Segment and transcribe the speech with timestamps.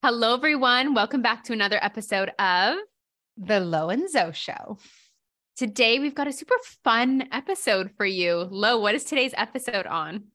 [0.00, 0.94] Hello, everyone.
[0.94, 2.76] Welcome back to another episode of
[3.36, 4.78] The Lo and Zoe Show.
[5.56, 8.46] Today, we've got a super fun episode for you.
[8.48, 10.28] Lo, what is today's episode on?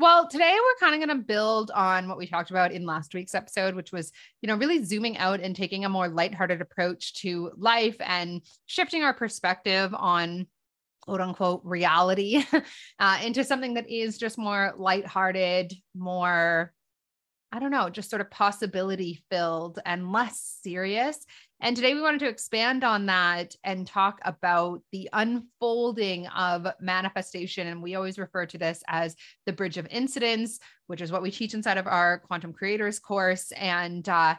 [0.00, 3.14] Well, today we're kind of going to build on what we talked about in last
[3.14, 4.10] week's episode, which was,
[4.42, 9.04] you know, really zooming out and taking a more lighthearted approach to life and shifting
[9.04, 10.48] our perspective on
[11.02, 12.44] quote unquote reality
[12.98, 16.74] uh, into something that is just more lighthearted, more
[17.50, 21.24] I don't know, just sort of possibility filled and less serious.
[21.60, 27.66] And today we wanted to expand on that and talk about the unfolding of manifestation.
[27.66, 29.16] And we always refer to this as
[29.46, 33.50] the bridge of incidents, which is what we teach inside of our quantum creators course.
[33.52, 34.34] And uh,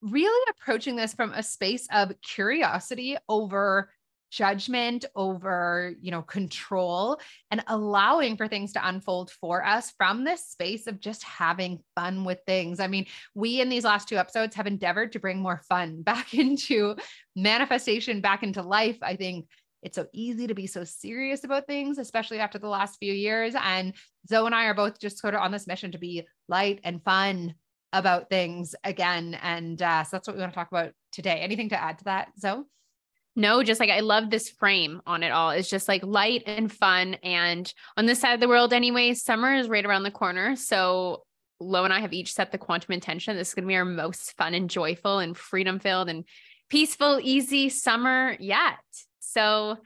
[0.00, 3.90] really approaching this from a space of curiosity over
[4.34, 7.20] judgment over you know control
[7.52, 12.24] and allowing for things to unfold for us from this space of just having fun
[12.24, 15.60] with things i mean we in these last two episodes have endeavored to bring more
[15.68, 16.96] fun back into
[17.36, 19.46] manifestation back into life i think
[19.84, 23.54] it's so easy to be so serious about things, especially after the last few years.
[23.62, 23.92] And
[24.26, 27.04] Zoe and I are both just sort of on this mission to be light and
[27.04, 27.54] fun
[27.92, 29.38] about things again.
[29.42, 31.40] And uh, so that's what we want to talk about today.
[31.40, 32.62] Anything to add to that, Zoe?
[33.36, 35.50] No, just like I love this frame on it all.
[35.50, 37.14] It's just like light and fun.
[37.22, 40.54] And on this side of the world, anyway, summer is right around the corner.
[40.54, 41.24] So
[41.60, 43.36] Lo and I have each set the quantum intention.
[43.36, 46.24] This is going to be our most fun and joyful and freedom filled and
[46.68, 48.78] peaceful, easy summer yet.
[49.20, 49.78] So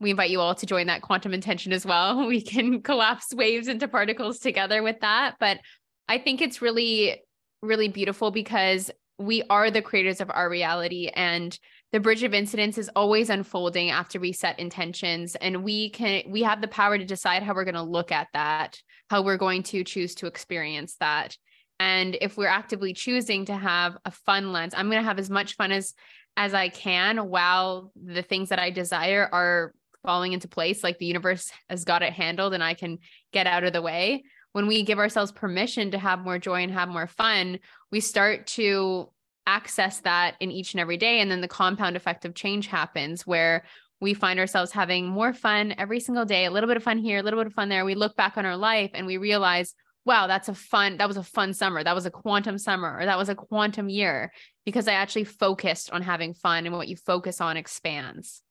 [0.00, 2.26] we invite you all to join that quantum intention as well.
[2.30, 5.36] We can collapse waves into particles together with that.
[5.38, 5.60] But
[6.08, 7.22] I think it's really,
[7.62, 8.90] really beautiful because
[9.20, 11.58] we are the creators of our reality and
[11.92, 16.42] the bridge of incidents is always unfolding after we set intentions and we can we
[16.42, 19.62] have the power to decide how we're going to look at that how we're going
[19.64, 21.36] to choose to experience that.
[21.80, 25.30] And if we're actively choosing to have a fun lens i'm going to have as
[25.30, 25.94] much fun as
[26.36, 31.06] as i can while the things that i desire are falling into place like the
[31.06, 32.98] universe has got it handled and i can
[33.32, 34.22] get out of the way
[34.52, 37.58] when we give ourselves permission to have more joy and have more fun
[37.90, 39.08] we start to
[39.46, 41.20] access that in each and every day.
[41.20, 43.64] And then the compound effect of change happens where
[44.00, 47.18] we find ourselves having more fun every single day, a little bit of fun here,
[47.18, 47.84] a little bit of fun there.
[47.84, 49.74] We look back on our life and we realize,
[50.06, 51.84] wow, that's a fun, that was a fun summer.
[51.84, 54.32] That was a quantum summer or that was a quantum year
[54.64, 58.42] because I actually focused on having fun and what you focus on expands.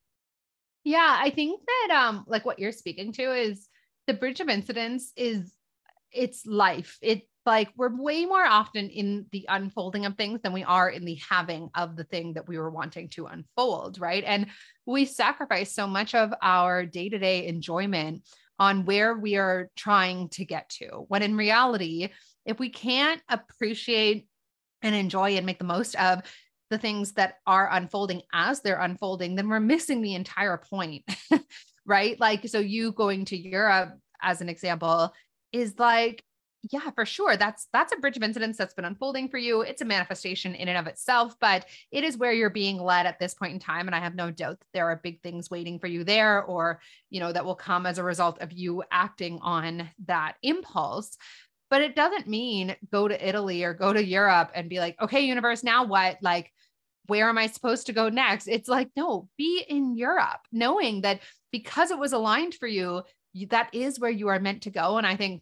[0.84, 3.68] Yeah, I think that um like what you're speaking to is
[4.06, 5.54] the bridge of incidents is
[6.12, 6.97] it's life.
[7.02, 11.06] It like we're way more often in the unfolding of things than we are in
[11.06, 14.24] the having of the thing that we were wanting to unfold, right?
[14.24, 14.48] And
[14.86, 18.24] we sacrifice so much of our day to day enjoyment
[18.59, 21.06] on where we are trying to get to.
[21.08, 22.09] When in reality,
[22.46, 24.28] if we can't appreciate
[24.81, 26.22] and enjoy and make the most of
[26.69, 31.03] the things that are unfolding as they're unfolding, then we're missing the entire point,
[31.86, 32.19] right?
[32.19, 35.14] Like, so you going to Europe as an example
[35.52, 36.24] is like
[36.72, 39.62] yeah for sure that's that's a bridge of incidents that's been unfolding for you.
[39.62, 43.20] It's a manifestation in and of itself but it is where you're being led at
[43.20, 45.80] this point in time and i have no doubt that there are big things waiting
[45.80, 49.40] for you there or you know that will come as a result of you acting
[49.42, 51.18] on that impulse.
[51.70, 55.22] But it doesn't mean go to italy or go to europe and be like okay
[55.22, 56.18] universe now what?
[56.22, 56.52] Like
[57.06, 58.48] where am i supposed to go next?
[58.48, 61.22] It's like no be in europe knowing that
[61.52, 63.04] because it was aligned for you
[63.50, 65.41] that is where you are meant to go and i think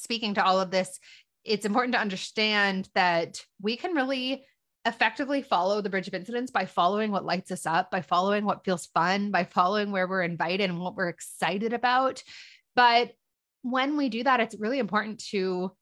[0.00, 0.98] speaking to all of this,
[1.44, 4.44] it's important to understand that we can really
[4.84, 8.64] effectively follow the bridge of incidents by following what lights us up, by following what
[8.64, 12.22] feels fun, by following where we're invited and what we're excited about.
[12.74, 13.12] But
[13.62, 15.72] when we do that, it's really important to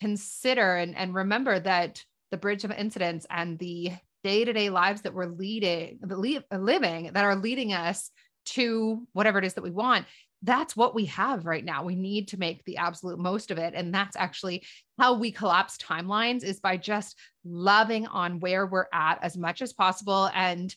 [0.00, 3.92] consider and, and remember that the bridge of incidents and the
[4.24, 8.10] day-to-day lives that we're leading, living that are leading us
[8.44, 10.06] to whatever it is that we want
[10.42, 11.84] that's what we have right now.
[11.84, 13.74] We need to make the absolute most of it.
[13.74, 14.64] And that's actually
[14.98, 19.72] how we collapse timelines is by just loving on where we're at as much as
[19.72, 20.74] possible and,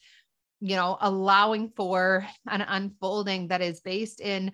[0.62, 4.52] you know, allowing for an unfolding that is based in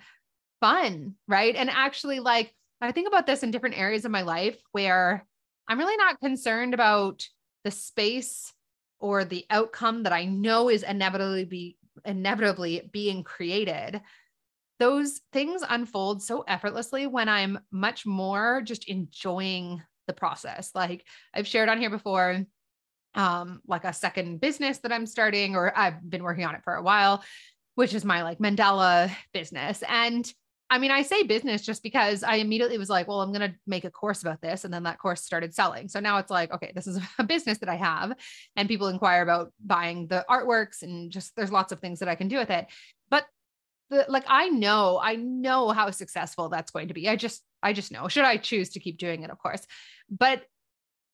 [0.61, 1.15] fun.
[1.27, 1.55] Right.
[1.55, 5.25] And actually, like, I think about this in different areas of my life where
[5.67, 7.27] I'm really not concerned about
[7.63, 8.51] the space
[8.99, 14.01] or the outcome that I know is inevitably be inevitably being created
[14.81, 20.71] those things unfold so effortlessly when I'm much more just enjoying the process.
[20.73, 21.05] Like
[21.35, 22.43] I've shared on here before,
[23.13, 26.73] um, like a second business that I'm starting, or I've been working on it for
[26.73, 27.23] a while,
[27.75, 29.83] which is my like Mandala business.
[29.87, 30.25] And
[30.71, 33.57] I mean, I say business just because I immediately was like, well, I'm going to
[33.67, 34.63] make a course about this.
[34.63, 35.89] And then that course started selling.
[35.89, 38.13] So now it's like, okay, this is a business that I have.
[38.55, 42.15] And people inquire about buying the artworks and just there's lots of things that I
[42.15, 42.67] can do with it.
[43.09, 43.25] But
[43.89, 47.09] the, like, I know, I know how successful that's going to be.
[47.09, 49.67] I just, I just know, should I choose to keep doing it, of course.
[50.09, 50.43] But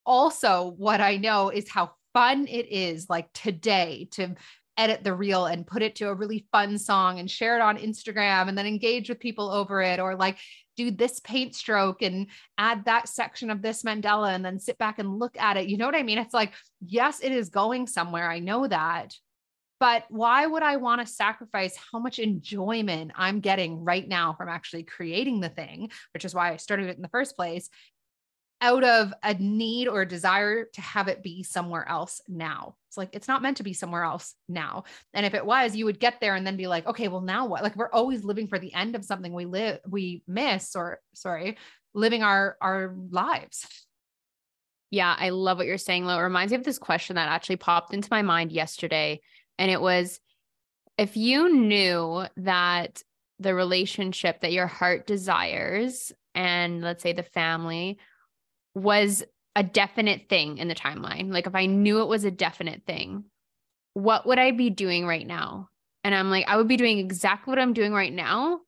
[0.06, 4.36] also, what I know is how fun it is like today to
[4.78, 7.78] edit the reel and put it to a really fun song and share it on
[7.78, 10.38] Instagram and then engage with people over it or like
[10.76, 12.28] do this paint stroke and
[12.58, 15.68] add that section of this mandala and then sit back and look at it.
[15.68, 16.20] You know what I mean?
[16.20, 16.54] It's like,
[16.86, 18.30] yes, it is going somewhere.
[18.30, 19.14] I know that.
[19.80, 24.50] But why would I want to sacrifice how much enjoyment I'm getting right now from
[24.50, 27.70] actually creating the thing, which is why I started it in the first place,
[28.62, 32.76] out of a need or a desire to have it be somewhere else now.
[32.88, 34.86] It's like it's not meant to be somewhere else now.
[35.14, 37.46] And if it was, you would get there and then be like, okay, well now
[37.46, 37.64] what?
[37.64, 41.58] Like we're always living for the end of something we live we miss or sorry,
[41.94, 43.68] living our our lives.
[44.90, 46.18] Yeah, I love what you're saying, Lo.
[46.18, 49.20] It reminds me of this question that actually popped into my mind yesterday.
[49.60, 50.20] And it was
[50.98, 53.04] if you knew that
[53.40, 58.00] the relationship that your heart desires and let's say the family
[58.78, 59.24] was
[59.56, 63.26] a definite thing in the timeline, like if I knew it was a definite thing,
[63.94, 65.70] what would I be doing right now?
[66.04, 68.60] And I'm like, I would be doing exactly what I'm doing right now,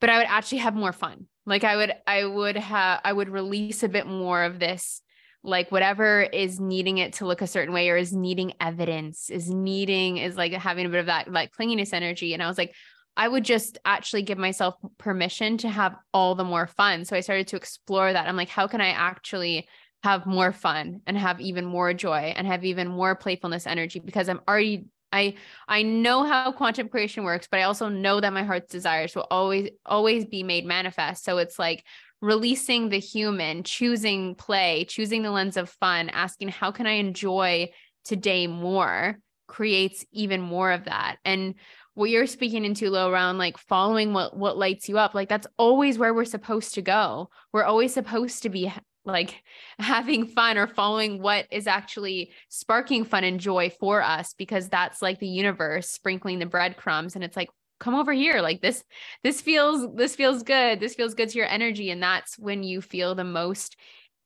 [0.00, 1.26] but I would actually have more fun.
[1.44, 5.02] Like I would, I would have, I would release a bit more of this,
[5.44, 9.50] like whatever is needing it to look a certain way or is needing evidence, is
[9.50, 12.32] needing, is like having a bit of that like clinginess energy.
[12.32, 12.74] And I was like,
[13.18, 17.04] I would just actually give myself permission to have all the more fun.
[17.04, 18.28] So I started to explore that.
[18.28, 19.68] I'm like, how can I actually
[20.04, 24.28] have more fun and have even more joy and have even more playfulness energy because
[24.28, 25.34] I'm already I
[25.66, 29.26] I know how quantum creation works, but I also know that my heart's desires will
[29.30, 31.24] always always be made manifest.
[31.24, 31.84] So it's like
[32.20, 37.70] releasing the human, choosing play, choosing the lens of fun, asking how can I enjoy
[38.04, 39.18] today more
[39.48, 41.16] creates even more of that.
[41.24, 41.54] And
[41.98, 45.14] what you're speaking into Lo around like following what what lights you up.
[45.14, 47.28] Like that's always where we're supposed to go.
[47.52, 48.72] We're always supposed to be
[49.04, 49.42] like
[49.80, 55.02] having fun or following what is actually sparking fun and joy for us because that's
[55.02, 57.16] like the universe sprinkling the breadcrumbs.
[57.16, 57.48] And it's like
[57.80, 58.42] come over here.
[58.42, 58.84] Like this
[59.24, 60.78] this feels this feels good.
[60.78, 61.90] This feels good to your energy.
[61.90, 63.76] And that's when you feel the most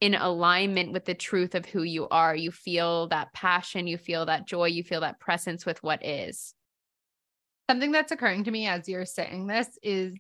[0.03, 2.37] in alignment with the truth of who you are.
[2.37, 3.87] You feel that passion.
[3.87, 4.67] You feel that joy.
[4.67, 6.53] You feel that presence with what is
[7.69, 10.15] something that's occurring to me as you're saying this is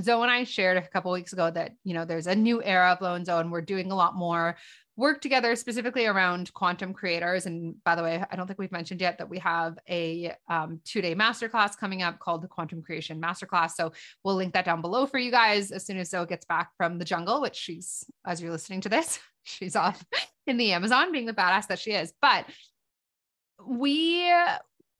[0.00, 2.92] Zoe and I shared a couple weeks ago that you know there's a new era
[2.92, 4.56] of Lo and Zoe, and we're doing a lot more
[4.96, 7.46] work together specifically around quantum creators.
[7.46, 10.80] And by the way, I don't think we've mentioned yet that we have a um,
[10.84, 13.70] two-day masterclass coming up called the Quantum Creation Masterclass.
[13.70, 13.92] So
[14.22, 16.98] we'll link that down below for you guys as soon as Zoe gets back from
[16.98, 20.04] the jungle, which she's as you're listening to this, she's off
[20.46, 22.12] in the Amazon being the badass that she is.
[22.20, 22.44] But
[23.66, 24.30] we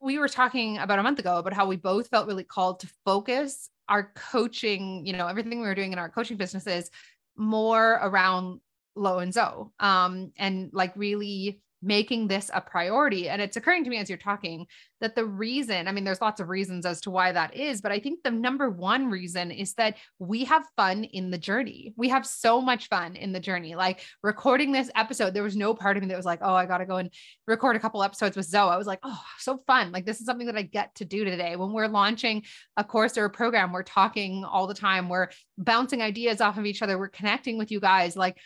[0.03, 2.89] we were talking about a month ago about how we both felt really called to
[3.05, 6.91] focus our coaching, you know, everything we were doing in our coaching businesses
[7.37, 8.61] more around
[8.97, 9.71] Lo and Zoe.
[9.79, 13.29] Um, and like really making this a priority.
[13.29, 14.67] And it's occurring to me as you're talking
[15.01, 17.91] that the reason, I mean, there's lots of reasons as to why that is, but
[17.91, 21.93] I think the number one reason is that we have fun in the journey.
[21.97, 23.75] We have so much fun in the journey.
[23.75, 26.67] Like recording this episode, there was no part of me that was like, oh, I
[26.67, 27.11] got to go and
[27.47, 28.71] record a couple episodes with Zoe.
[28.71, 29.91] I was like, oh, so fun.
[29.91, 31.57] Like, this is something that I get to do today.
[31.57, 32.45] When we're launching
[32.77, 35.29] a course or a program, we're talking all the time, we're
[35.59, 38.17] bouncing ideas off of each other, we're connecting with you guys.
[38.17, 38.39] Like,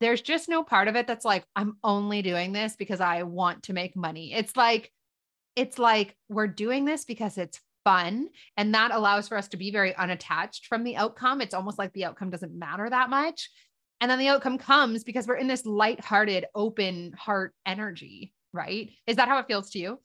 [0.00, 3.62] there's just no part of it that's like i'm only doing this because i want
[3.64, 4.32] to make money.
[4.32, 4.90] It's like
[5.56, 9.70] it's like we're doing this because it's fun and that allows for us to be
[9.70, 11.40] very unattached from the outcome.
[11.40, 13.50] It's almost like the outcome doesn't matter that much.
[14.00, 18.90] And then the outcome comes because we're in this light-hearted open heart energy right?
[19.06, 20.00] Is that how it feels to you?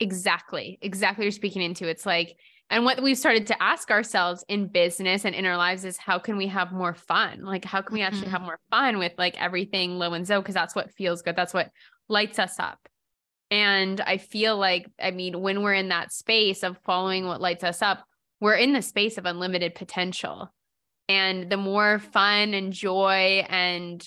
[0.00, 0.78] Exactly.
[0.82, 1.88] Exactly you're speaking into.
[1.88, 2.36] It's like
[2.70, 6.18] and what we've started to ask ourselves in business and in our lives is how
[6.18, 7.44] can we have more fun?
[7.44, 8.30] Like, how can we actually mm-hmm.
[8.30, 10.40] have more fun with like everything Lo and Zoe?
[10.40, 11.36] Because that's what feels good.
[11.36, 11.70] That's what
[12.08, 12.78] lights us up.
[13.50, 17.64] And I feel like, I mean, when we're in that space of following what lights
[17.64, 18.04] us up,
[18.40, 20.52] we're in the space of unlimited potential.
[21.08, 24.04] And the more fun and joy and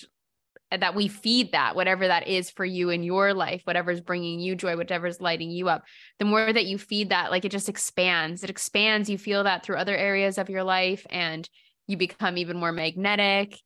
[0.70, 4.54] that we feed that whatever that is for you in your life whatever's bringing you
[4.54, 5.84] joy whatever's lighting you up
[6.18, 8.44] the more that you feed that like it just expands.
[8.44, 9.08] It expands.
[9.08, 11.48] You feel that through other areas of your life and
[11.86, 13.58] you become even more magnetic.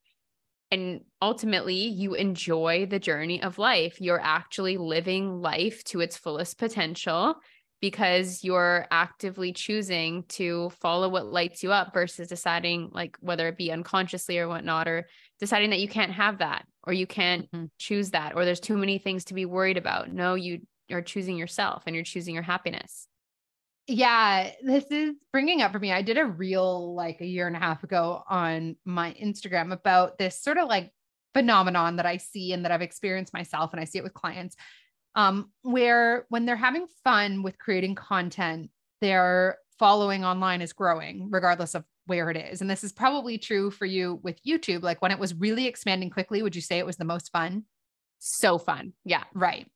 [0.70, 4.00] And ultimately you enjoy the journey of life.
[4.00, 7.36] You're actually living life to its fullest potential
[7.82, 13.58] because you're actively choosing to follow what lights you up versus deciding like whether it
[13.58, 15.08] be unconsciously or whatnot or
[15.40, 17.64] deciding that you can't have that or you can't mm-hmm.
[17.78, 20.12] choose that or there's too many things to be worried about.
[20.12, 20.60] No you
[20.92, 23.08] are choosing yourself and you're choosing your happiness.
[23.88, 27.56] Yeah this is bringing up for me i did a reel like a year and
[27.56, 30.92] a half ago on my instagram about this sort of like
[31.34, 34.54] phenomenon that i see and that i've experienced myself and i see it with clients
[35.14, 41.74] um, where when they're having fun with creating content, their following online is growing, regardless
[41.74, 42.60] of where it is.
[42.60, 44.82] And this is probably true for you with YouTube.
[44.82, 47.64] Like when it was really expanding quickly, would you say it was the most fun?
[48.18, 48.92] So fun.
[49.04, 49.24] Yeah.
[49.34, 49.68] Right.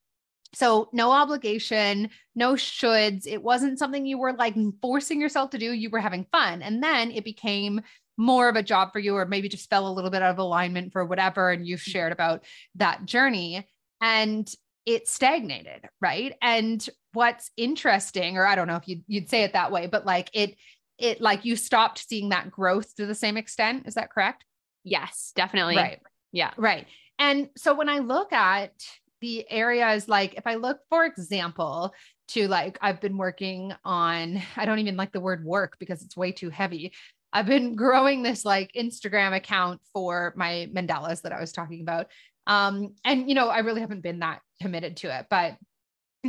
[0.55, 3.26] So, no obligation, no shoulds.
[3.26, 5.73] It wasn't something you were like forcing yourself to do.
[5.73, 6.62] You were having fun.
[6.62, 7.83] And then it became
[8.16, 10.38] more of a job for you, or maybe just fell a little bit out of
[10.38, 11.50] alignment for whatever.
[11.50, 12.45] And you've shared about
[12.76, 13.66] that journey.
[14.00, 14.49] And
[14.87, 16.35] it stagnated, right?
[16.40, 20.07] And what's interesting, or I don't know if you'd, you'd say it that way, but
[20.07, 20.57] like it,
[20.99, 23.87] it like you stopped seeing that growth to the same extent.
[23.87, 24.45] Is that correct?
[24.85, 25.76] Yes, definitely.
[25.76, 26.00] Right.
[26.33, 26.52] Yeah.
[26.57, 26.87] Right.
[27.19, 28.73] And so when I look at
[29.21, 31.93] the areas, like if I look, for example,
[32.28, 36.16] to like I've been working on, I don't even like the word work because it's
[36.16, 36.93] way too heavy.
[37.33, 42.07] I've been growing this like Instagram account for my mandalas that I was talking about.
[42.47, 45.56] Um, and you know, I really haven't been that committed to it, but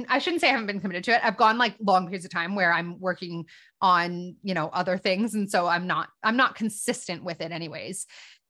[0.10, 1.22] I shouldn't say I haven't been committed to it.
[1.24, 3.46] I've gone like long periods of time where I'm working
[3.82, 5.34] on, you know, other things.
[5.34, 8.06] And so I'm not, I'm not consistent with it anyways.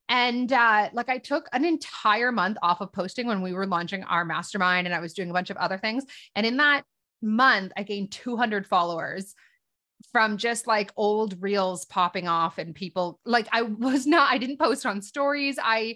[0.10, 4.04] And uh, like I took an entire month off of posting when we were launching
[4.04, 6.06] our mastermind and I was doing a bunch of other things.
[6.36, 6.84] And in that
[7.22, 9.36] month, I gained 200 followers
[10.12, 14.60] from just like old reels popping off and people like I was not, I didn't
[14.60, 15.58] post on stories.
[15.62, 15.96] I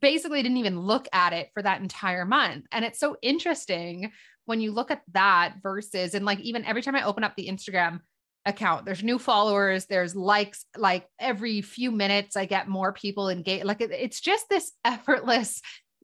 [0.00, 2.66] basically didn't even look at it for that entire month.
[2.72, 4.12] And it's so interesting
[4.44, 7.48] when you look at that versus, and like even every time I open up the
[7.48, 8.00] Instagram
[8.44, 13.64] account, there's new followers, there's likes, like every few minutes, I get more people engaged.
[13.64, 15.60] Like it, it's just this effortless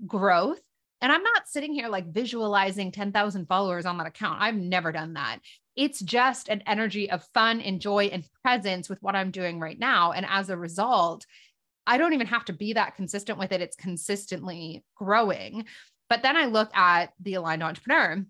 [0.07, 0.61] growth.
[1.01, 4.41] And I'm not sitting here like visualizing 10,000 followers on that account.
[4.41, 5.39] I've never done that.
[5.75, 9.79] It's just an energy of fun and joy and presence with what I'm doing right
[9.79, 10.13] now.
[10.13, 11.25] And as a result,
[11.87, 13.61] I don't even have to be that consistent with it.
[13.61, 15.67] It's consistently growing.
[16.09, 18.25] But then I look at the aligned entrepreneur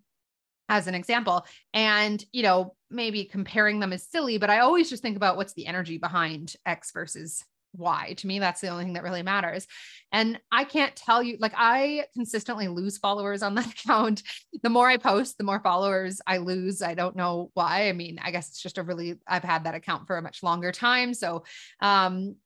[0.69, 1.47] as an example.
[1.75, 5.55] And you know maybe comparing them is silly but i always just think about what's
[5.55, 7.43] the energy behind x versus
[7.75, 8.15] y.
[8.19, 9.67] To me that's the only thing that really matters.
[10.13, 14.23] And i can't tell you like i consistently lose followers on that account.
[14.63, 16.83] The more i post the more followers i lose.
[16.83, 17.89] I don't know why.
[17.89, 20.43] I mean i guess it's just a really i've had that account for a much
[20.43, 21.15] longer time.
[21.15, 21.45] So
[21.81, 22.37] um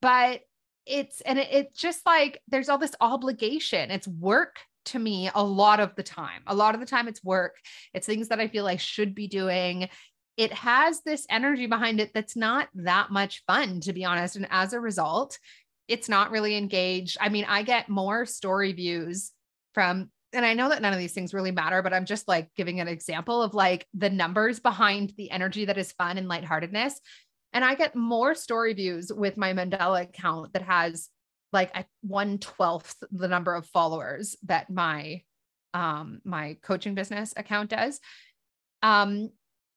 [0.00, 0.42] but
[0.86, 3.90] it's and it, it's just like there's all this obligation.
[3.90, 6.42] It's work to me a lot of the time.
[6.46, 7.56] A lot of the time it's work.
[7.92, 9.88] It's things that i feel i should be doing.
[10.36, 14.36] It has this energy behind it that's not that much fun to be honest.
[14.36, 15.38] And as a result
[15.86, 17.18] it's not really engaged.
[17.20, 19.32] I mean i get more story views
[19.72, 22.48] from and I know that none of these things really matter, but I'm just like
[22.56, 27.00] giving an example of like the numbers behind the energy that is fun and lightheartedness.
[27.54, 31.08] And I get more story views with my mandala account that has
[31.52, 35.22] like a one twelfth the number of followers that my
[35.72, 38.00] um my coaching business account does.
[38.82, 39.30] Um,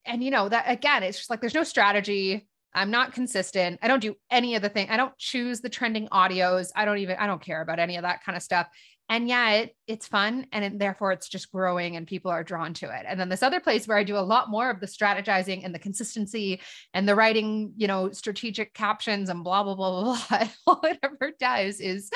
[0.05, 2.47] and you know that again, it's just like there's no strategy.
[2.73, 3.79] I'm not consistent.
[3.81, 4.89] I don't do any of the thing.
[4.89, 6.69] I don't choose the trending audios.
[6.75, 8.67] I don't even I don't care about any of that kind of stuff
[9.09, 12.85] and yet it's fun and it, therefore it's just growing and people are drawn to
[12.85, 15.63] it and then this other place where i do a lot more of the strategizing
[15.63, 16.61] and the consistency
[16.93, 20.47] and the writing you know strategic captions and blah blah blah blah, blah.
[20.67, 22.09] all it does is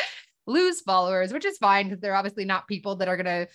[0.47, 3.47] lose followers which is fine because they're obviously not people that are going to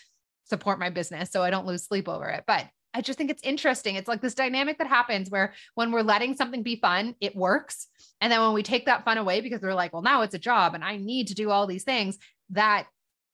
[0.44, 3.42] support my business so i don't lose sleep over it but I just think it's
[3.42, 3.96] interesting.
[3.96, 7.88] It's like this dynamic that happens where when we're letting something be fun, it works.
[8.22, 10.38] And then when we take that fun away because we're like, well, now it's a
[10.38, 12.16] job and I need to do all these things,
[12.50, 12.86] that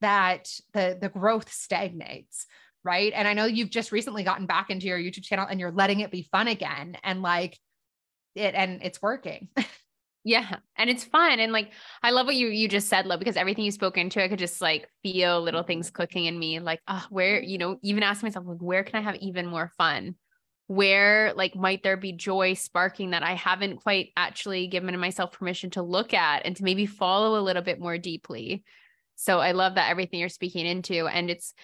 [0.03, 2.47] that the the growth stagnates
[2.85, 3.13] right?
[3.15, 6.01] And i know you've just recently gotten back into your youtube channel and you're letting
[6.01, 7.59] it be fun again and like
[8.35, 9.49] it and it's working.
[10.25, 13.37] Yeah and it's fun and like i love what you you just said Lo, because
[13.37, 15.97] everything you spoke into i could just like feel little things mm-hmm.
[15.97, 17.51] clicking in me like oh where mm-hmm.
[17.51, 20.15] you know even ask myself like where can i have even more fun?
[20.69, 25.71] Where like might there be joy sparking that i haven't quite actually given myself permission
[25.71, 28.63] to look at and to maybe follow a little bit more deeply
[29.17, 31.55] so I love that everything you're speaking into and it's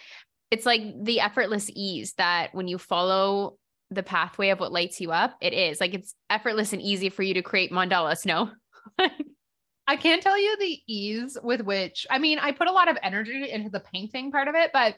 [0.51, 3.59] it's like the effortless ease that when you follow
[3.91, 7.23] the pathway of what lights you up, it is like it's effortless and easy for
[7.23, 8.51] you to create mandalas, no?
[9.87, 12.99] I can't tell you the ease with which I mean, I put a lot of
[13.03, 14.97] energy into the painting part of it, but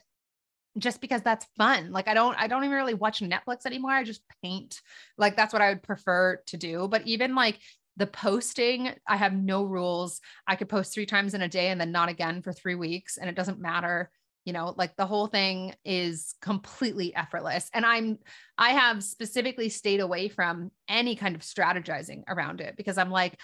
[0.78, 1.90] just because that's fun.
[1.90, 3.92] Like I don't I don't even really watch Netflix anymore.
[3.92, 4.80] I just paint.
[5.18, 6.88] Like that's what I would prefer to do.
[6.88, 7.58] But even like
[8.00, 10.20] the posting, I have no rules.
[10.46, 13.18] I could post three times in a day and then not again for 3 weeks
[13.18, 14.10] and it doesn't matter.
[14.46, 17.68] You know, like the whole thing is completely effortless.
[17.74, 18.18] And I'm
[18.56, 23.38] I have specifically stayed away from any kind of strategizing around it because I'm like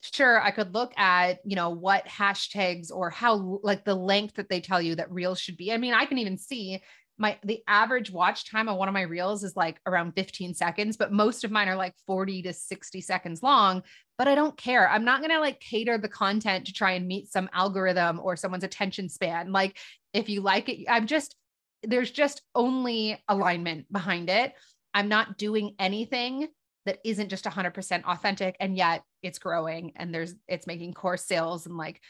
[0.00, 4.48] sure i could look at you know what hashtags or how like the length that
[4.48, 6.80] they tell you that reels should be i mean i can even see
[7.18, 10.96] my the average watch time on one of my reels is like around 15 seconds
[10.96, 13.82] but most of mine are like 40 to 60 seconds long.
[14.16, 14.88] But i don't care.
[14.88, 18.64] I'm not to like cater the content to try and meet some algorithm or someone's
[18.64, 19.52] attention span.
[19.52, 19.78] Like
[20.14, 21.34] if you like it i'm just
[21.82, 24.52] there's just only alignment behind it.
[24.94, 26.48] I'm not doing anything
[26.86, 31.66] that isn't just 100% authentic and yet it's growing and there's it's making course sales
[31.66, 32.00] and like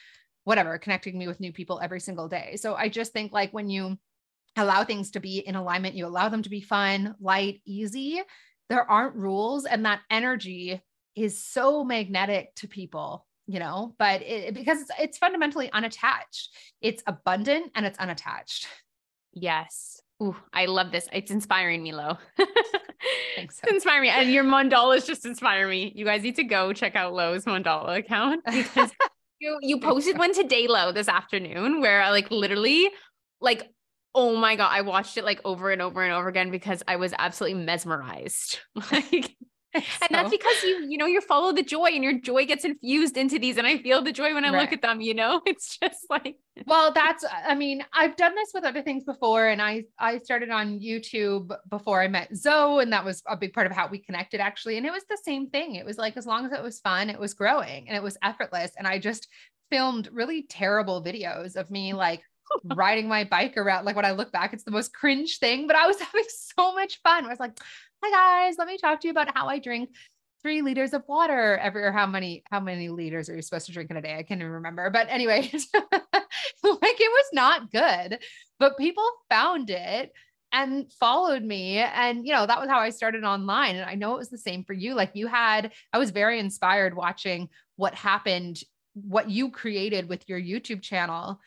[0.44, 2.56] whatever connecting me with new people every single day.
[2.56, 3.98] So i just think like when you
[4.56, 8.20] allow things to be in alignment you allow them to be fun light easy
[8.68, 10.80] there aren't rules and that energy
[11.14, 16.50] is so magnetic to people you know but it, because it's, it's fundamentally unattached
[16.80, 18.68] it's abundant and it's unattached
[19.32, 21.08] yes Ooh, I love this.
[21.12, 22.18] It's inspiring me, Lo.
[23.36, 23.56] Thanks.
[23.56, 23.60] So.
[23.64, 24.08] It's inspiring me.
[24.08, 25.92] And your mandalas just inspire me.
[25.94, 28.90] You guys need to go check out Lo's mandala account because
[29.38, 32.90] you you posted one today, Lo, this afternoon, where I like literally
[33.40, 33.70] like
[34.14, 36.96] oh my god, I watched it like over and over and over again because I
[36.96, 38.60] was absolutely mesmerized.
[38.92, 39.36] Like
[39.74, 43.18] and that's because you you know you follow the joy and your joy gets infused
[43.18, 44.62] into these and i feel the joy when i right.
[44.62, 46.36] look at them you know it's just like
[46.66, 50.48] well that's i mean i've done this with other things before and i i started
[50.48, 53.98] on youtube before i met zoe and that was a big part of how we
[53.98, 56.62] connected actually and it was the same thing it was like as long as it
[56.62, 59.28] was fun it was growing and it was effortless and i just
[59.70, 62.22] filmed really terrible videos of me like
[62.64, 65.76] riding my bike around like when i look back it's the most cringe thing but
[65.76, 67.24] i was having so much fun.
[67.24, 67.58] I was like
[68.02, 69.90] hi guys, let me talk to you about how I drink
[70.42, 73.72] three liters of water every or how many how many liters are you supposed to
[73.72, 74.16] drink in a day?
[74.16, 74.88] I can't even remember.
[74.90, 75.50] But anyway
[75.82, 76.04] like
[76.62, 78.18] it was not good
[78.58, 80.12] but people found it
[80.50, 81.78] and followed me.
[81.78, 83.76] And you know that was how i started online.
[83.76, 84.94] And i know it was the same for you.
[84.94, 88.60] Like you had i was very inspired watching what happened
[88.94, 91.38] what you created with your youtube channel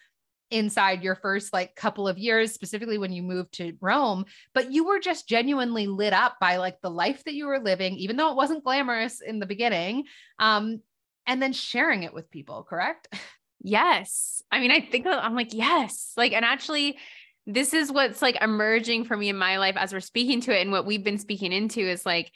[0.52, 4.86] inside your first like couple of years specifically when you moved to Rome but you
[4.86, 8.30] were just genuinely lit up by like the life that you were living even though
[8.30, 10.04] it wasn't glamorous in the beginning
[10.40, 10.82] um
[11.26, 13.08] and then sharing it with people correct?
[13.64, 14.42] Yes.
[14.52, 16.14] I mean i think i'm like yes.
[16.18, 16.98] Like and actually
[17.46, 20.62] this is what's like emerging for me in my life as we're speaking to it
[20.62, 22.32] and what we've been speaking into is like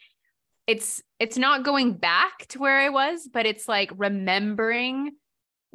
[0.67, 5.11] it's it's not going back to where i was but it's like remembering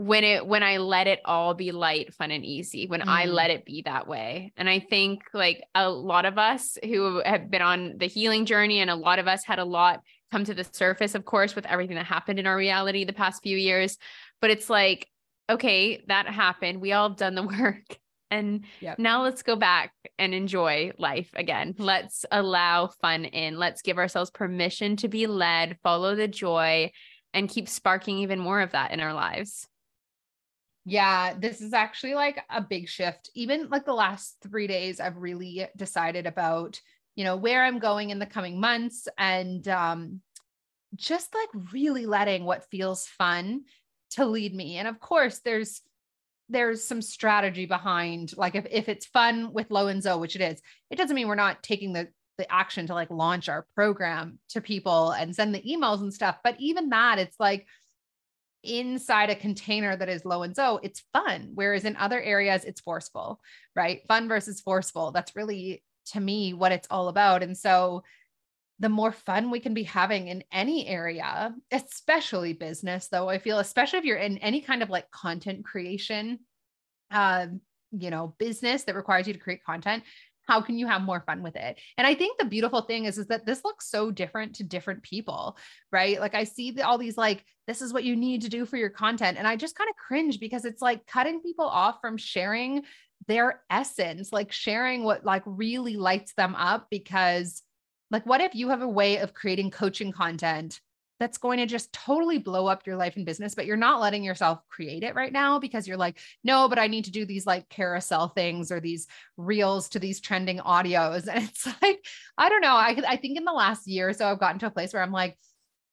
[0.01, 3.07] when it when I let it all be light, fun and easy, when mm.
[3.09, 4.51] I let it be that way.
[4.57, 8.81] And I think like a lot of us who have been on the healing journey
[8.81, 10.01] and a lot of us had a lot
[10.33, 13.43] come to the surface of course with everything that happened in our reality the past
[13.43, 13.99] few years,
[14.41, 15.07] but it's like
[15.51, 16.81] okay, that happened.
[16.81, 17.99] We all have done the work.
[18.31, 18.99] And yep.
[18.99, 21.75] now let's go back and enjoy life again.
[21.77, 23.59] Let's allow fun in.
[23.59, 26.93] Let's give ourselves permission to be led, follow the joy,
[27.35, 29.67] and keep sparking even more of that in our lives.
[30.85, 33.31] Yeah, this is actually like a big shift.
[33.35, 36.81] Even like the last three days, I've really decided about,
[37.17, 40.21] you know, where I'm going in the coming months and um,
[40.97, 43.65] just like really letting what feels fun
[44.13, 44.77] to lead me.
[44.77, 45.83] And of course, there's
[46.49, 50.43] there's some strategy behind like if, if it's fun with Lo and Zoe, which it
[50.43, 54.39] is, it doesn't mean we're not taking the the action to like launch our program
[54.49, 56.39] to people and send the emails and stuff.
[56.43, 57.67] But even that, it's like
[58.63, 61.51] inside a container that is Lo and Zoe, it's fun.
[61.55, 63.41] Whereas in other areas, it's forceful,
[63.75, 64.01] right?
[64.09, 65.13] Fun versus forceful.
[65.13, 67.43] That's really to me what it's all about.
[67.43, 68.03] And so
[68.79, 73.59] the more fun we can be having in any area, especially business, though, I feel,
[73.59, 76.41] especially if you're in any kind of like content creation,
[77.11, 77.47] uh,
[77.93, 80.05] you know, business that requires you to create content,
[80.51, 81.79] how can you have more fun with it?
[81.97, 85.03] And i think the beautiful thing is is that this looks so different to different
[85.03, 85.57] people
[85.93, 86.21] right?
[86.21, 88.77] Like i see the, all these like this is what you need to do for
[88.77, 92.17] your content and i just kind of cringe because it's like cutting people off from
[92.17, 92.83] sharing
[93.29, 97.63] their essence like sharing what like really lights them up because
[98.11, 100.81] like what if you have a way of creating coaching content
[101.21, 104.25] that's going to just totally blow up your life and business, but you're not letting
[104.25, 107.47] yourself create it right now because you're like, no, but I need to do these
[107.47, 109.07] like carousel things or these
[109.37, 111.29] reels to these trending audios.
[111.31, 112.05] And it's like,
[112.37, 112.75] I don't know.
[112.75, 115.03] I, I think in the last year or so, I've gotten to a place where
[115.03, 115.37] I'm like,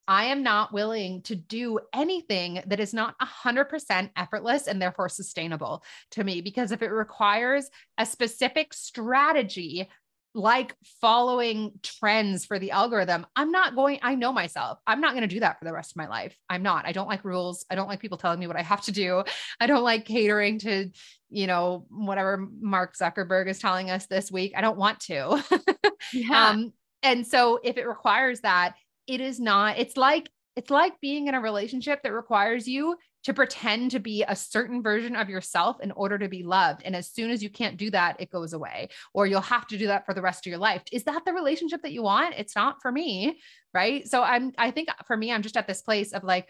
[0.07, 5.83] I am not willing to do anything that is not 100% effortless and therefore sustainable
[6.11, 6.39] to me.
[6.39, 9.89] Because if it requires a specific strategy,
[10.37, 14.77] like following trends for the algorithm, I'm not going, I know myself.
[14.85, 16.37] I'm not going to do that for the rest of my life.
[16.47, 16.85] I'm not.
[16.85, 17.65] I don't like rules.
[17.71, 19.23] I don't like people telling me what I have to do.
[19.59, 20.91] I don't like catering to,
[21.31, 24.53] you know, whatever Mark Zuckerberg is telling us this week.
[24.55, 25.43] I don't want to.
[26.13, 26.49] yeah.
[26.49, 26.71] Um,
[27.01, 28.75] and so if it requires that,
[29.07, 32.95] it is not, it's like, it's like being in a relationship that requires you
[33.27, 36.81] to pretend to be a certain version of yourself in order to be loved.
[36.85, 39.77] And as soon as you can't do that, it goes away, or you'll have to
[39.77, 40.81] do that for the rest of your life.
[40.93, 42.35] Is that the relationship that you want?
[42.37, 43.41] It's not for me.
[43.73, 44.07] Right.
[44.07, 46.47] So I'm, I think for me, I'm just at this place of like,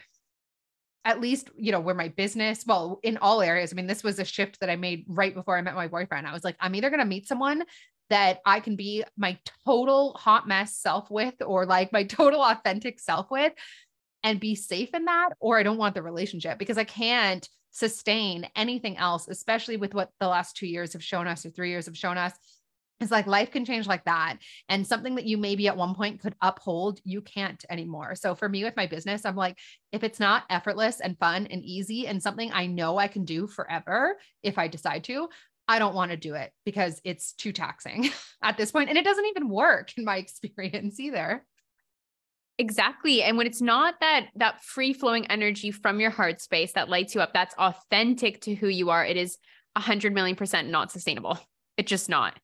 [1.04, 3.74] at least, you know, where my business, well, in all areas.
[3.74, 6.28] I mean, this was a shift that I made right before I met my boyfriend.
[6.28, 7.64] I was like, I'm either going to meet someone
[8.12, 13.00] that I can be my total hot mess self with or like my total authentic
[13.00, 13.54] self with
[14.28, 18.46] and be safe in that, or I don't want the relationship because I can't sustain
[18.58, 21.86] anything else, especially with what the last two years have shown us or three years
[21.86, 22.34] have shown us.
[23.00, 24.40] It's like life can change like that.
[24.68, 28.16] And something that you maybe at one point could uphold, you can't anymore.
[28.16, 29.58] So for me with my business, I'm like,
[29.94, 33.48] if it's not effortless and fun and easy and something I know I can do
[33.48, 35.30] forever if I decide to,
[35.70, 38.10] I don't want to do it because it's too taxing
[38.44, 38.90] at this point.
[38.90, 41.46] And it doesn't even work in my experience either.
[42.60, 43.22] Exactly.
[43.22, 47.14] And when it's not that that free flowing energy from your heart space that lights
[47.14, 49.38] you up, that's authentic to who you are, it is
[49.76, 51.40] a hundred million percent not sustainable.
[51.78, 52.40] It's just not.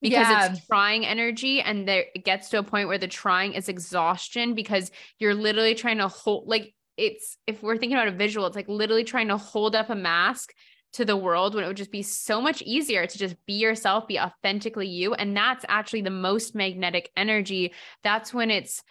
[0.00, 0.52] Because yeah.
[0.52, 4.54] it's trying energy and there it gets to a point where the trying is exhaustion
[4.54, 8.56] because you're literally trying to hold like it's if we're thinking about a visual, it's
[8.56, 10.54] like literally trying to hold up a mask
[10.94, 14.06] to the world when it would just be so much easier to just be yourself,
[14.06, 15.12] be authentically you.
[15.12, 17.72] And that's actually the most magnetic energy.
[18.04, 18.82] That's when it's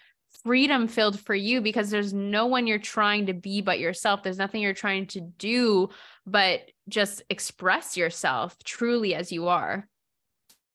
[0.44, 4.24] freedom filled for you because there's no one you're trying to be but yourself.
[4.24, 5.90] There's nothing you're trying to do
[6.26, 9.88] but just express yourself truly as you are.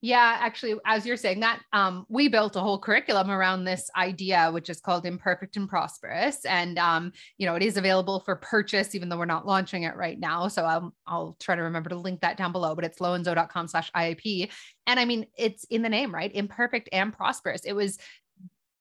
[0.00, 4.48] Yeah, actually, as you're saying that, um, we built a whole curriculum around this idea,
[4.52, 6.44] which is called Imperfect and Prosperous.
[6.44, 9.96] And, um, you know, it is available for purchase, even though we're not launching it
[9.96, 10.46] right now.
[10.46, 13.90] So I'll, I'll try to remember to link that down below, but it's loandzo.com slash
[13.90, 14.50] IAP.
[14.86, 16.30] And I mean, it's in the name, right?
[16.32, 17.62] Imperfect and prosperous.
[17.64, 17.98] It was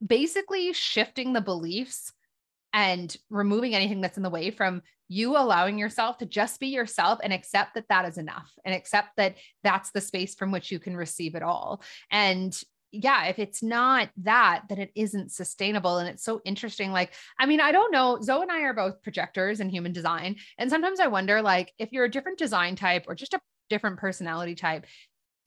[0.06, 2.14] basically shifting the beliefs
[2.74, 7.20] and removing anything that's in the way from you allowing yourself to just be yourself
[7.24, 10.80] and accept that that is enough and accept that that's the space from which you
[10.80, 11.82] can receive it all.
[12.12, 12.60] And
[12.92, 15.98] yeah, if it's not that, then it isn't sustainable.
[15.98, 16.92] And it's so interesting.
[16.92, 18.20] Like, I mean, I don't know.
[18.22, 20.38] Zoe and I are both projectors in human design.
[20.58, 23.98] And sometimes I wonder, like, if you're a different design type or just a different
[23.98, 24.86] personality type,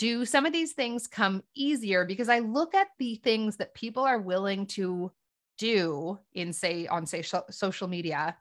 [0.01, 2.07] do some of these things come easier?
[2.07, 5.13] Because I look at the things that people are willing to
[5.59, 8.35] do in, say, on, say, social media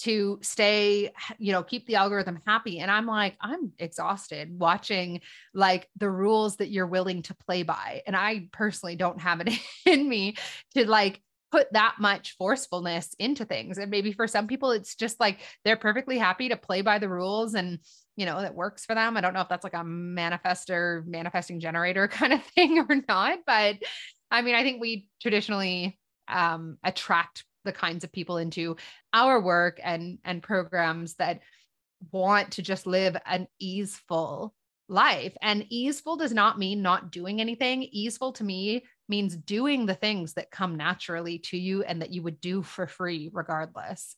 [0.00, 2.78] to stay, you know, keep the algorithm happy.
[2.80, 5.22] And I'm like, I'm exhausted watching
[5.54, 8.02] like the rules that you're willing to play by.
[8.06, 9.50] And I personally don't have it
[9.86, 10.36] in me
[10.74, 13.78] to like put that much forcefulness into things.
[13.78, 17.08] And maybe for some people, it's just like they're perfectly happy to play by the
[17.08, 17.78] rules and
[18.16, 19.16] you know, that works for them.
[19.16, 23.40] I don't know if that's like a manifester, manifesting generator kind of thing or not,
[23.46, 23.76] but
[24.30, 25.98] I mean, I think we traditionally
[26.28, 28.76] um, attract the kinds of people into
[29.12, 31.40] our work and and programs that
[32.10, 34.54] want to just live an easeful
[34.88, 35.34] life.
[35.40, 37.82] And easeful does not mean not doing anything.
[37.84, 42.22] Easeful to me means doing the things that come naturally to you and that you
[42.22, 44.16] would do for free regardless.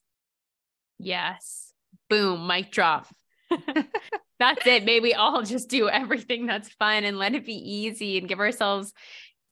[0.98, 1.72] Yes.
[2.08, 3.06] Boom, mic drop.
[4.38, 4.84] that's it.
[4.84, 8.92] Maybe all just do everything that's fun and let it be easy and give ourselves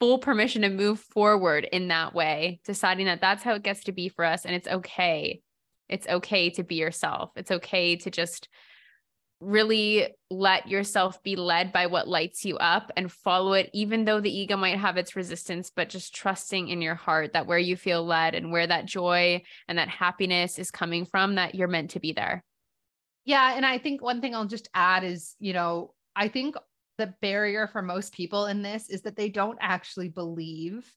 [0.01, 3.93] full permission to move forward in that way, deciding that that's how it gets to
[3.93, 4.45] be for us.
[4.45, 5.41] And it's okay.
[5.89, 7.31] It's okay to be yourself.
[7.37, 8.49] It's okay to just
[9.43, 14.21] really let yourself be led by what lights you up and follow it, even though
[14.21, 17.77] the ego might have its resistance, but just trusting in your heart that where you
[17.77, 21.91] feel led and where that joy and that happiness is coming from, that you're meant
[21.91, 22.45] to be there.
[23.25, 23.55] Yeah.
[23.57, 26.57] And I think one thing I'll just add is, you know, I think
[26.99, 30.91] the barrier for most people in this is that they don't actually believe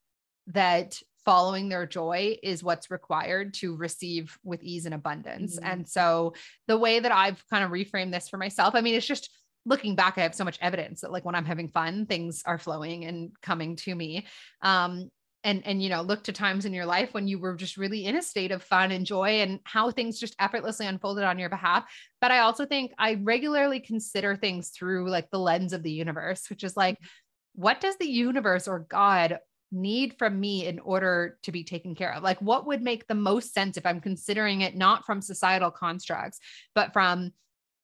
[0.47, 5.55] that following their joy is what's required to receive with ease and abundance.
[5.55, 5.71] Mm-hmm.
[5.71, 6.35] And so
[6.67, 9.31] the way that I've kind of reframed this for myself, I mean, it's just
[9.65, 12.59] looking back, I have so much evidence that like when I'm having fun, things are
[12.59, 14.27] flowing and coming to me.
[14.61, 15.09] Um,
[15.45, 18.05] and and you know look to times in your life when you were just really
[18.05, 21.49] in a state of fun and joy and how things just effortlessly unfolded on your
[21.49, 21.85] behalf
[22.19, 26.49] but i also think i regularly consider things through like the lens of the universe
[26.49, 27.61] which is like mm-hmm.
[27.61, 29.39] what does the universe or god
[29.71, 32.23] need from me in order to be taken care of?
[32.23, 36.39] Like, what would make the most sense if I'm considering it not from societal constructs,
[36.73, 37.31] but from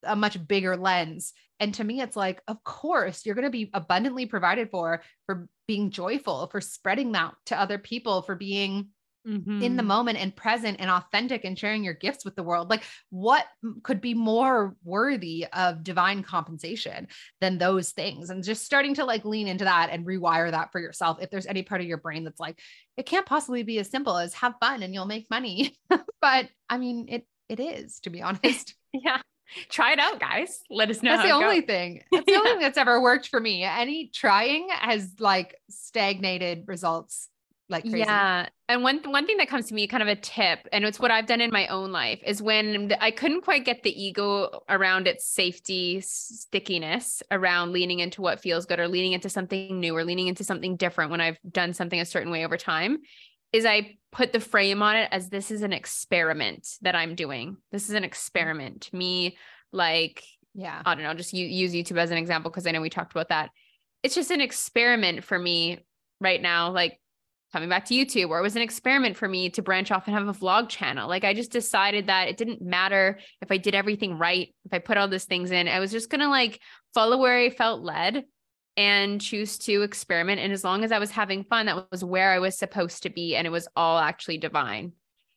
[0.04, 1.34] a much bigger lens?
[1.62, 5.48] And to me, it's like, of course, you're going to be abundantly provided for, for
[5.68, 8.90] being joyful, for spreading that to other people, for being
[9.28, 9.62] mm-hmm.
[9.62, 9.88] in the mm-hmm.
[9.88, 12.72] moment and present and authentic and sharing your gifts with the world.
[12.72, 13.46] Like, what
[13.84, 17.08] could be more worthy of divine compensation
[17.42, 18.32] than those things?
[18.32, 21.20] And just starting to like lean into that and rewire that for yourself.
[21.22, 22.60] If there's any part of your brain that's like,
[22.98, 25.78] it can't possibly be as simple as have fun and you'll make money.
[26.22, 28.74] but I mean, it it is, to be honest.
[28.94, 29.22] yeah
[29.70, 30.62] try it out, guys.
[30.70, 31.16] Let us know.
[31.16, 32.04] That's the only thing.
[32.12, 32.38] That's the yeah.
[32.40, 33.64] only thing that's ever worked for me.
[33.64, 37.30] Any trying has like stagnated results
[37.72, 38.00] like crazy.
[38.00, 38.48] Yeah.
[38.70, 41.10] And one one thing that comes to me, kind of a tip, and it's what
[41.10, 45.08] I've done in my own life, is when I couldn't quite get the ego around
[45.08, 50.04] its safety stickiness around leaning into what feels good or leaning into something new or
[50.04, 53.00] leaning into something different when I've done something a certain way over time,
[53.52, 57.58] is I put the frame on it as this is an experiment that I'm doing.
[57.72, 58.90] This is an experiment.
[58.94, 59.38] Me
[59.72, 62.90] like yeah, I don't know, just use YouTube as an example because I know we
[62.90, 63.52] talked about that.
[64.04, 65.80] It's just an experiment for me
[66.20, 66.72] right now.
[66.72, 67.00] Like
[67.54, 70.16] coming back to YouTube, or it was an experiment for me to branch off and
[70.16, 71.08] have a vlog channel.
[71.08, 74.80] Like I just decided that it didn't matter if I did everything right, if I
[74.80, 76.60] put all these things in, I was just gonna like
[76.94, 78.26] follow where I felt led
[78.78, 80.40] and choose to experiment.
[80.40, 83.10] And as long as I was having fun, that was where I was supposed to
[83.10, 83.36] be.
[83.36, 84.94] And it was all actually divine.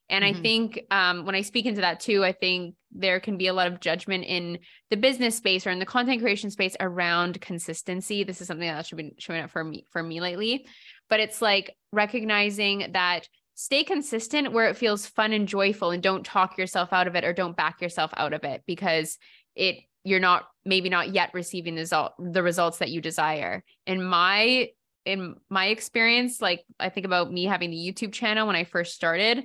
[0.09, 0.39] And mm-hmm.
[0.39, 3.53] I think um, when I speak into that too, I think there can be a
[3.53, 4.59] lot of judgment in
[4.91, 8.23] the business space or in the content creation space around consistency.
[8.23, 10.67] This is something that should be showing up for me for me lately,
[11.09, 16.27] but it's like recognizing that stay consistent where it feels fun and joyful and don't
[16.27, 19.17] talk yourself out of it or don't back yourself out of it because
[19.55, 24.03] it you're not maybe not yet receiving the result the results that you desire in
[24.03, 24.69] my
[25.05, 28.95] in my experience like i think about me having the youtube channel when i first
[28.95, 29.45] started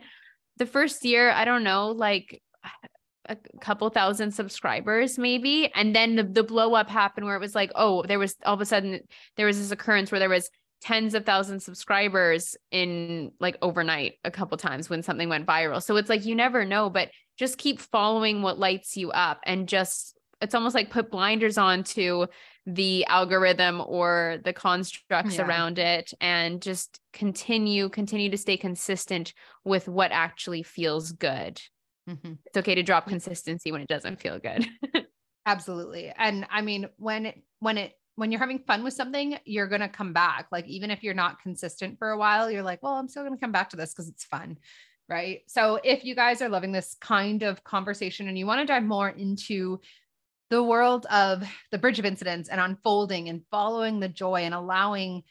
[0.58, 2.41] the first year i don't know like
[3.26, 7.54] a couple thousand subscribers maybe and then the, the blow up happened where it was
[7.54, 9.00] like oh there was all of a sudden
[9.38, 10.50] there was this occurrence where there was
[10.82, 15.82] tens of thousands subscribers in like overnight a couple times when something went viral.
[15.84, 19.67] So it's like you never know, but just keep following what lights you up and
[19.67, 22.28] just it's almost like put blinders on to
[22.65, 25.45] the algorithm or the constructs yeah.
[25.45, 31.62] around it and just continue continue to stay consistent with what actually feels good.
[32.10, 32.34] Mm-hmm.
[32.45, 34.67] It's okay to drop consistency when it doesn't feel good.
[35.45, 36.12] Absolutely.
[36.15, 39.80] And I mean when it when it when you're having fun with something, you're going
[39.80, 40.47] to come back.
[40.52, 43.34] Like, even if you're not consistent for a while, you're like, well, I'm still going
[43.34, 44.58] to come back to this because it's fun.
[45.08, 45.43] Right.
[45.47, 48.84] So, if you guys are loving this kind of conversation and you want to dive
[48.84, 49.80] more into
[50.49, 55.23] the world of the bridge of incidents and unfolding and following the joy and allowing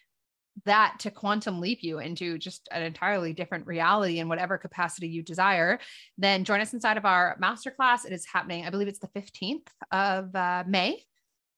[0.65, 5.23] that to quantum leap you into just an entirely different reality in whatever capacity you
[5.23, 5.79] desire,
[6.17, 8.05] then join us inside of our masterclass.
[8.05, 11.05] It is happening, I believe it's the 15th of uh, May.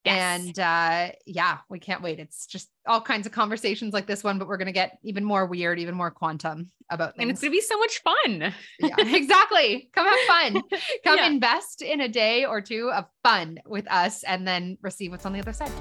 [0.04, 0.40] Yes.
[0.40, 2.18] And uh, yeah, we can't wait.
[2.18, 5.24] It's just all kinds of conversations like this one, but we're going to get even
[5.24, 7.22] more weird, even more quantum about things.
[7.22, 8.54] And it's going to be so much fun.
[8.80, 9.90] yeah, exactly.
[9.92, 10.62] Come have fun.
[11.04, 11.26] Come yeah.
[11.26, 15.34] invest in a day or two of fun with us and then receive what's on
[15.34, 15.72] the other side.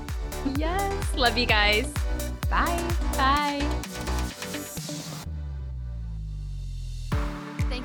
[0.58, 1.16] Yes.
[1.16, 1.92] Love you guys.
[2.50, 2.96] Bye.
[3.16, 4.06] Bye.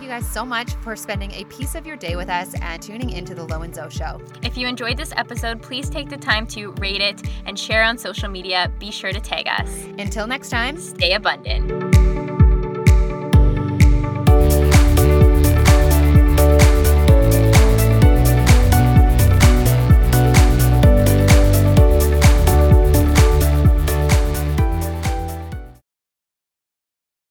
[0.05, 3.11] You guys so much for spending a piece of your day with us and tuning
[3.11, 4.21] into the Lo and Zo Show.
[4.43, 7.97] If you enjoyed this episode, please take the time to rate it and share on
[7.97, 8.71] social media.
[8.79, 9.85] Be sure to tag us.
[9.99, 11.94] Until next time, stay abundant.